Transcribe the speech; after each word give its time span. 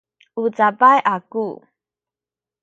u 0.41 0.43
cabay 0.57 0.97
aku 1.15 1.45